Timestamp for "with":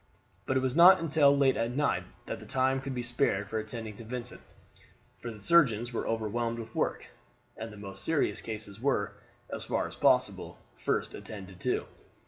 6.57-6.73